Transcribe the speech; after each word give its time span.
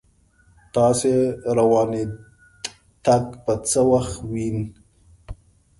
تاس 0.73 0.99
روانیدتک 1.57 3.25
به 3.45 3.53
څه 3.69 3.81
وخت 3.91 4.15
وین 4.31 4.59